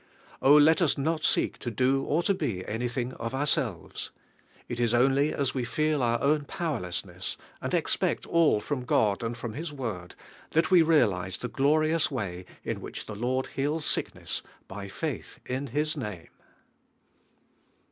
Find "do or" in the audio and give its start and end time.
1.69-2.23